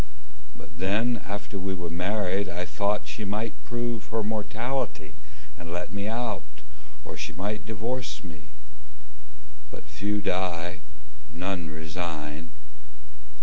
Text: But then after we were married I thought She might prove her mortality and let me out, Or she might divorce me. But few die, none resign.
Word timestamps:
But 0.57 0.79
then 0.79 1.21
after 1.29 1.59
we 1.59 1.75
were 1.75 1.91
married 1.91 2.49
I 2.49 2.65
thought 2.65 3.07
She 3.07 3.23
might 3.23 3.53
prove 3.63 4.07
her 4.07 4.23
mortality 4.23 5.13
and 5.55 5.71
let 5.71 5.93
me 5.93 6.07
out, 6.07 6.41
Or 7.05 7.15
she 7.17 7.33
might 7.33 7.67
divorce 7.67 8.23
me. 8.23 8.49
But 9.69 9.83
few 9.85 10.19
die, 10.19 10.79
none 11.31 11.69
resign. 11.69 12.49